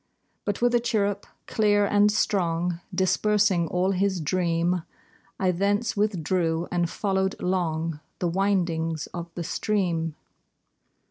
But 0.45 0.63
with 0.63 0.73
a 0.73 0.79
chirrup 0.79 1.27
clear 1.45 1.85
and 1.85 2.11
strong 2.11 2.79
Dispersing 2.91 3.67
all 3.67 3.91
his 3.91 4.19
dream, 4.19 4.81
I 5.39 5.51
thence 5.51 5.95
withdrew, 5.95 6.67
and 6.71 6.89
followed 6.89 7.39
long 7.39 7.99
The 8.17 8.27
windings 8.27 9.05
of 9.13 9.29
the 9.35 9.43
stream. 9.43 10.15